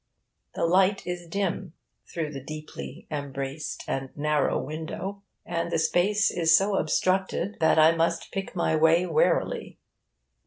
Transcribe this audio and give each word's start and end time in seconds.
The 0.55 0.65
light 0.65 1.05
is 1.05 1.27
dim, 1.27 1.73
through 2.11 2.31
the 2.33 2.43
deeply 2.43 3.05
embrased 3.11 3.83
and 3.87 4.09
narrow 4.17 4.57
window, 4.59 5.21
and 5.45 5.69
the 5.71 5.77
space 5.77 6.31
is 6.31 6.57
so 6.57 6.75
obstructed 6.75 7.57
that 7.59 7.77
I 7.77 7.95
must 7.95 8.31
pick 8.31 8.55
my 8.55 8.75
way 8.75 9.05
warily. 9.05 9.77